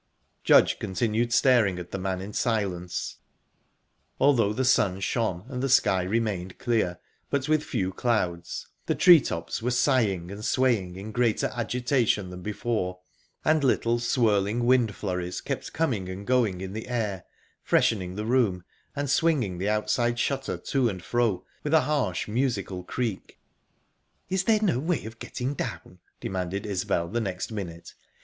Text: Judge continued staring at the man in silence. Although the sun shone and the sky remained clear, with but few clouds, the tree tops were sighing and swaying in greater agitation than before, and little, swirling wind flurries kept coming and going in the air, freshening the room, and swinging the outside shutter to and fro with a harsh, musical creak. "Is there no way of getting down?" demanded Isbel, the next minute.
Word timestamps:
Judge 0.43 0.79
continued 0.79 1.31
staring 1.31 1.77
at 1.77 1.91
the 1.91 1.99
man 1.99 2.21
in 2.21 2.33
silence. 2.33 3.17
Although 4.19 4.51
the 4.51 4.65
sun 4.65 4.99
shone 4.99 5.45
and 5.47 5.61
the 5.61 5.69
sky 5.69 6.01
remained 6.01 6.57
clear, 6.57 6.97
with 7.29 7.45
but 7.47 7.61
few 7.61 7.93
clouds, 7.93 8.65
the 8.87 8.95
tree 8.95 9.21
tops 9.21 9.61
were 9.61 9.69
sighing 9.69 10.31
and 10.31 10.43
swaying 10.43 10.95
in 10.95 11.11
greater 11.11 11.51
agitation 11.55 12.31
than 12.31 12.41
before, 12.41 12.97
and 13.45 13.63
little, 13.63 13.99
swirling 13.99 14.65
wind 14.65 14.95
flurries 14.95 15.39
kept 15.39 15.71
coming 15.71 16.09
and 16.09 16.25
going 16.25 16.61
in 16.61 16.73
the 16.73 16.87
air, 16.87 17.23
freshening 17.61 18.15
the 18.15 18.25
room, 18.25 18.63
and 18.95 19.07
swinging 19.07 19.59
the 19.59 19.69
outside 19.69 20.17
shutter 20.17 20.57
to 20.57 20.89
and 20.89 21.03
fro 21.03 21.45
with 21.61 21.75
a 21.75 21.81
harsh, 21.81 22.27
musical 22.27 22.83
creak. 22.83 23.39
"Is 24.31 24.45
there 24.45 24.63
no 24.63 24.79
way 24.79 25.05
of 25.05 25.19
getting 25.19 25.53
down?" 25.53 25.99
demanded 26.19 26.65
Isbel, 26.65 27.07
the 27.09 27.21
next 27.21 27.51
minute. 27.51 27.93